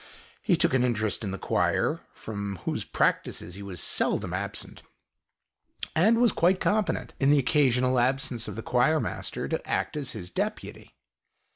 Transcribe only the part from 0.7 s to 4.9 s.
an interest in the choir, from whose practices he was seldom absent;